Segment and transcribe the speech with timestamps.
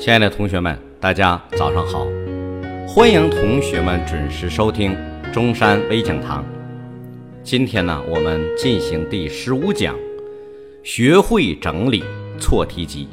[0.00, 2.06] 亲爱的同学们，大家早上好！
[2.88, 4.96] 欢迎同学们准时收听
[5.30, 6.42] 中山微讲堂。
[7.42, 9.94] 今天呢，我们进行第十五讲，
[10.82, 12.02] 学会整理
[12.38, 13.10] 错题集。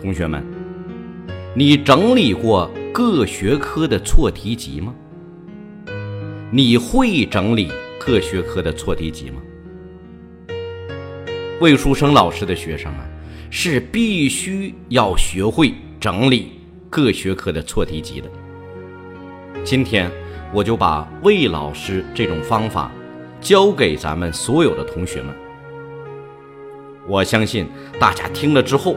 [0.00, 0.44] 同学们，
[1.52, 4.94] 你整理过各学科的错题集吗？
[6.52, 9.42] 你会整理各学科的错题集吗？
[11.60, 13.04] 魏书生老师的学生啊。
[13.50, 16.52] 是必须要学会整理
[16.90, 18.28] 各学科的错题集的。
[19.64, 20.10] 今天
[20.52, 22.90] 我就把魏老师这种方法
[23.40, 25.34] 教给咱们所有的同学们。
[27.08, 27.66] 我相信
[27.98, 28.96] 大家听了之后，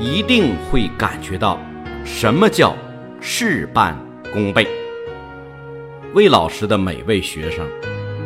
[0.00, 1.60] 一定会感觉到
[2.04, 2.74] 什么叫
[3.20, 3.96] 事半
[4.32, 4.66] 功倍。
[6.14, 7.66] 魏老师的每位学生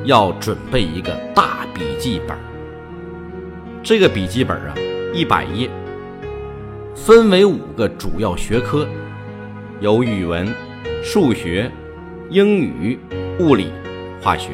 [0.04, 2.36] 要准备一个大笔记本，
[3.82, 4.74] 这个笔记本啊。
[5.12, 5.68] 一百页，
[6.94, 8.86] 分为五个主要学科，
[9.80, 10.46] 有语文、
[11.02, 11.68] 数学、
[12.28, 12.96] 英语、
[13.40, 13.72] 物理、
[14.22, 14.50] 化学。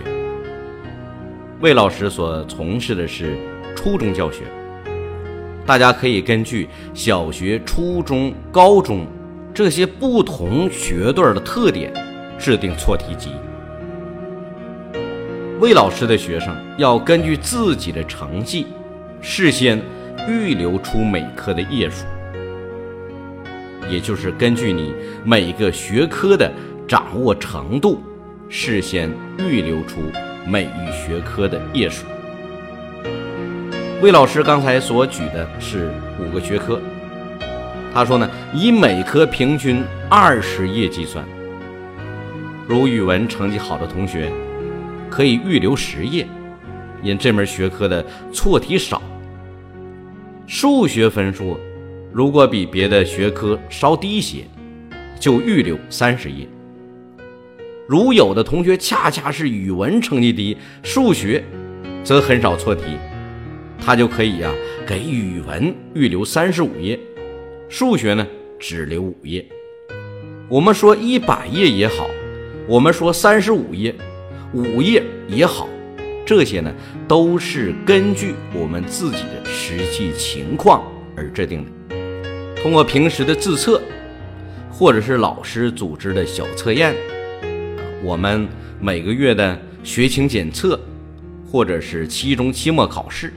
[1.61, 3.37] 魏老师所从事的是
[3.77, 4.45] 初中教学，
[5.67, 9.07] 大家可以根据小学、初中、高中
[9.53, 11.93] 这些不同学段的特点
[12.39, 13.33] 制定错题集。
[15.61, 18.67] 魏老师的学生要根据自己的成绩，
[19.21, 19.79] 事先。
[20.29, 22.05] 预留出每科的页数，
[23.89, 24.93] 也就是根据你
[25.25, 26.51] 每个学科的
[26.89, 28.03] 掌握程度，
[28.49, 30.01] 事先预留出
[30.45, 32.05] 每一学科的页数。
[34.03, 36.81] 魏老师刚才所举的是五个学科，
[37.95, 41.25] 他说呢，以每科平均二十页计算。
[42.67, 44.31] 如语文成绩好的同学，
[45.09, 46.27] 可以预留十页，
[47.01, 49.01] 因这门学科的错题少。
[50.47, 51.59] 数学分数
[52.13, 54.45] 如果比别的学科稍低些，
[55.19, 56.47] 就预留三十页。
[57.89, 61.43] 如有的同学恰恰是语文成绩低，数学
[62.05, 62.85] 则很少错题，
[63.79, 64.53] 他就可以呀
[64.87, 66.99] 给语文预留三十五页，
[67.69, 68.27] 数学呢
[68.59, 69.45] 只留五页。
[70.49, 72.09] 我们说一百页也好，
[72.69, 73.95] 我们说三十五页、
[74.53, 75.69] 五页也好。
[76.27, 76.75] 这些呢，
[77.07, 80.83] 都是根据我们自己的实际情况
[81.17, 81.97] 而制定的。
[82.61, 83.81] 通过平时的自测，
[84.69, 86.97] 或者是老师组织的小测验，
[88.03, 88.49] 我们
[88.81, 90.79] 每个月的学情检测，
[91.49, 93.33] 或者是期中、期末考试，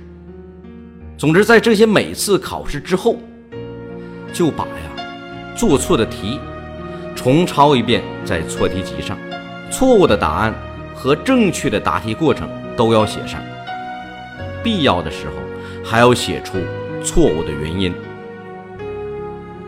[1.15, 3.17] 总之，在这些每次考试之后，
[4.33, 5.05] 就把呀
[5.55, 6.39] 做错的题
[7.15, 9.15] 重抄一遍在错题集上，
[9.69, 10.51] 错误的答案
[10.95, 12.49] 和正确的答题过程。
[12.79, 13.41] 都要写上，
[14.63, 15.33] 必要的时候
[15.83, 16.57] 还要写出
[17.03, 17.93] 错误的原因。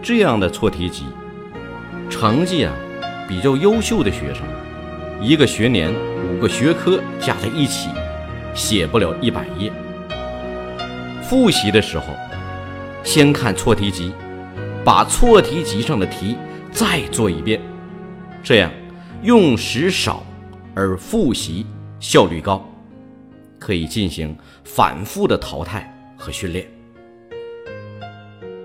[0.02, 1.04] 这样的错题集，
[2.10, 2.72] 成绩啊
[3.28, 4.46] 比较优秀的学生，
[5.20, 7.90] 一个学年五个学科加在一起，
[8.54, 9.70] 写不了一百页。
[11.22, 12.06] 复习的时候，
[13.04, 14.14] 先看错题集，
[14.86, 16.38] 把错题集上的题
[16.72, 17.60] 再做一遍，
[18.42, 18.72] 这样
[19.22, 20.24] 用时少
[20.74, 21.66] 而复习
[22.00, 22.66] 效率高。
[23.62, 26.66] 可以进行反复的淘汰和训练。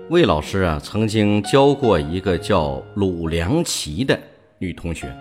[0.09, 4.19] 魏老师啊，曾经教过一个叫鲁良琪的
[4.57, 5.15] 女同学，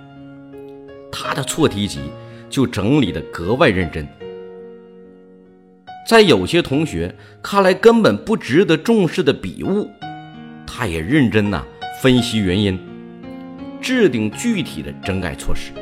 [1.12, 2.00] 她的错题集
[2.48, 4.08] 就整理的格外认真。
[6.08, 9.90] 在有些同学看来根本不值得重视的笔误，
[10.66, 11.62] 她也认真呐
[12.00, 12.80] 分析原因，
[13.82, 15.72] 制定具体的整改措施。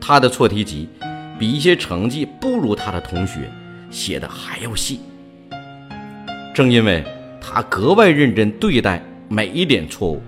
[0.00, 0.88] 她的错题集。
[1.38, 3.50] 比一些成绩不如他的同学
[3.90, 5.00] 写的还要细。
[6.54, 7.04] 正因为
[7.40, 10.20] 他格外认真对待每一点错误，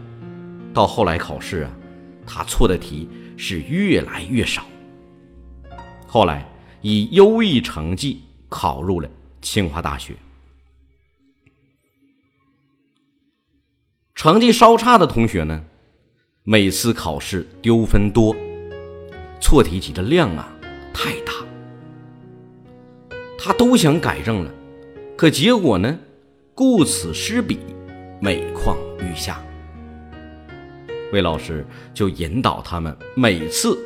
[0.73, 1.71] 到后来考试啊，
[2.25, 4.65] 他错的题是越来越少。
[6.07, 6.47] 后来
[6.81, 9.09] 以优异成绩考入了
[9.43, 10.15] 清华大学。
[14.15, 15.65] 成绩稍差的同学呢，
[16.45, 18.37] 每次考试丢分多，
[19.41, 20.57] 错题集的量啊。
[20.93, 21.33] 太大，
[23.39, 24.51] 他都想改正了，
[25.17, 25.99] 可结果呢？
[26.55, 27.59] 顾此失彼，
[28.21, 29.43] 每况愈下。
[31.13, 31.65] 魏老师
[31.95, 33.79] 就引导他们，每次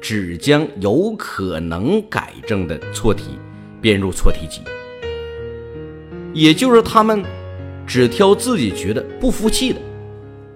[0.00, 3.38] 只将有可能改正的错题
[3.80, 4.62] 编入错题集，
[6.32, 7.22] 也就是他们
[7.86, 9.80] 只挑自己觉得不服气的，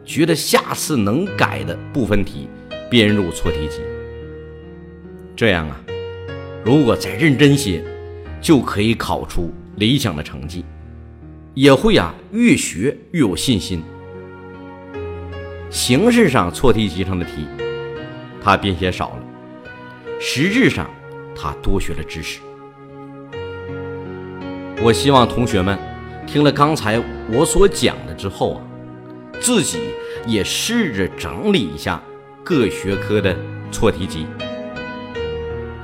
[0.04, 2.48] 觉得下次能改的部分题
[2.90, 3.80] 编入错题集。
[5.40, 5.80] 这样啊，
[6.62, 7.82] 如果再认真些，
[8.42, 10.66] 就可以考出理想的成绩。
[11.54, 13.82] 也会啊越学越有信心。
[15.70, 17.46] 形式上错题集上的题，
[18.42, 19.22] 他编写少了，
[20.20, 20.90] 实质上
[21.34, 22.40] 他多学了知识。
[24.82, 25.78] 我希望同学们
[26.26, 27.02] 听了刚才
[27.32, 28.60] 我所讲的之后啊，
[29.40, 29.78] 自己
[30.26, 31.98] 也试着整理一下
[32.44, 33.34] 各学科的
[33.72, 34.26] 错题集，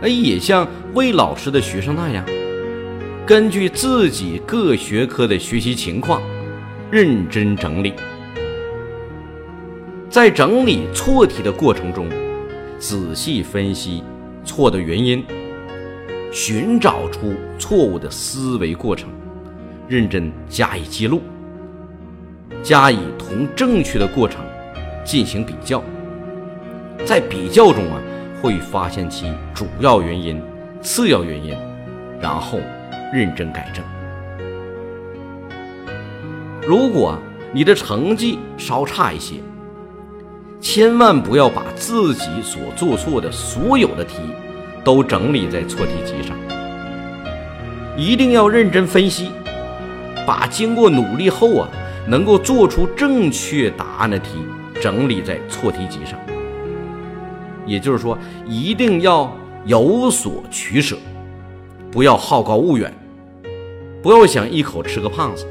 [0.02, 2.24] 哎，也像魏老师的学生那样，
[3.26, 6.20] 根据自己各学科的学习情况，
[6.90, 7.94] 认真整理。
[10.10, 12.08] 在整理错题的过程中，
[12.78, 14.02] 仔细分析
[14.44, 15.24] 错的原因。
[16.32, 19.08] 寻找出错误的思维过程，
[19.88, 21.22] 认真加以记录，
[22.62, 24.44] 加以同正确的过程
[25.02, 25.82] 进行比较，
[27.06, 27.98] 在比较中啊，
[28.40, 30.42] 会发现其主要原因、
[30.80, 31.56] 次要原因，
[32.20, 32.58] 然后
[33.12, 33.84] 认真改正。
[36.66, 37.18] 如果
[37.52, 39.36] 你的成绩稍差一些，
[40.60, 44.16] 千万不要把自己所做错的所有的题。
[44.84, 46.36] 都整理在错题集上，
[47.96, 49.32] 一定要认真分析，
[50.24, 51.68] 把经过努力后啊
[52.06, 54.38] 能够做出正确答案的题
[54.80, 56.16] 整理在错题集上。
[57.66, 58.16] 也就是说，
[58.46, 60.96] 一定要有所取舍，
[61.90, 62.92] 不要好高骛远，
[64.02, 65.46] 不要想一口吃个胖子。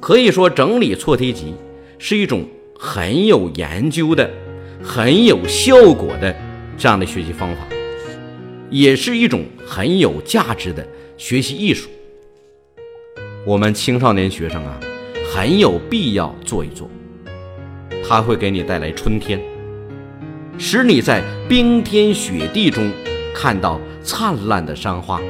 [0.00, 1.54] 可以说，整理错题集
[1.98, 2.44] 是一种
[2.78, 4.28] 很有研究的。
[4.80, 6.32] 很有效果的
[6.76, 7.66] 这样的学习方法，
[8.70, 10.86] 也是一种很有价值的
[11.16, 11.88] 学习艺术。
[13.44, 14.78] 我们青少年学生啊，
[15.34, 16.88] 很有必要做一做。
[18.08, 19.38] 它会给你带来春天，
[20.56, 22.90] 使你在冰天雪地中
[23.34, 25.20] 看到灿烂的山花。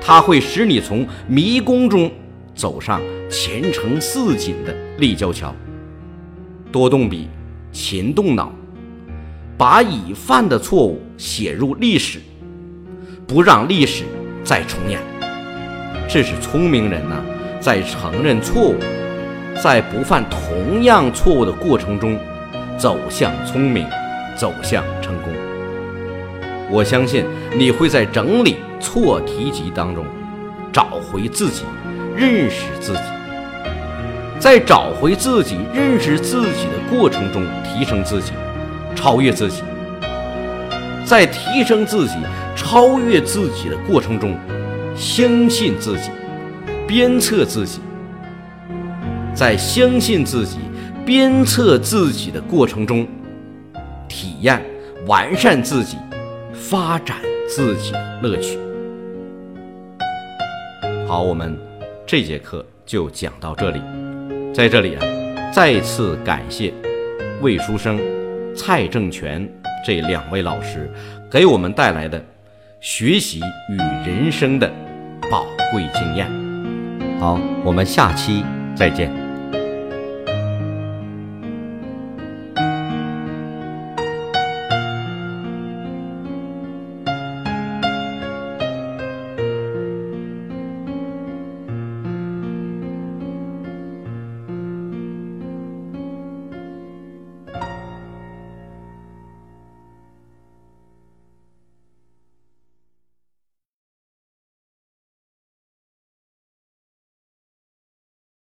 [0.00, 2.10] 它会使你从迷宫中
[2.54, 5.54] 走上前程似锦的立交桥。
[6.72, 7.28] 多动笔。
[7.70, 8.50] 勤动脑，
[9.58, 12.18] 把已犯的错误写入历史，
[13.26, 14.04] 不让历史
[14.42, 14.98] 再重演。
[16.08, 17.22] 这是聪明人呢，
[17.60, 18.74] 在承认错误，
[19.60, 22.16] 在不犯同样错误的过程中，
[22.78, 23.84] 走向聪明，
[24.36, 25.32] 走向成功。
[26.70, 27.24] 我相信
[27.56, 30.04] 你会在整理错题集当中，
[30.72, 31.64] 找回自己，
[32.16, 33.00] 认识自己。
[34.38, 38.32] 在找回自己、认识自己的过程中，提升自己，
[38.94, 39.62] 超越自己；
[41.04, 42.14] 在提升自己、
[42.54, 44.38] 超越自己的过程中，
[44.94, 46.10] 相信自己，
[46.86, 47.80] 鞭策自己；
[49.38, 50.58] 在相信自己、
[51.06, 53.06] 鞭策自己的过程中，
[54.08, 54.60] 体验
[55.06, 55.96] 完善自己、
[56.52, 57.18] 发展
[57.48, 58.58] 自己的乐趣。
[61.06, 61.56] 好，我们
[62.04, 63.80] 这节课就讲到这里。
[64.52, 65.06] 在这里啊，
[65.52, 66.74] 再次感谢
[67.40, 67.96] 魏书生、
[68.56, 69.48] 蔡正全
[69.86, 70.90] 这两位老师
[71.30, 72.20] 给我们带来的
[72.80, 73.38] 学习
[73.70, 74.68] 与人生的
[75.30, 76.28] 宝贵经验。
[77.20, 78.44] 好，我们下期
[78.74, 79.17] 再见。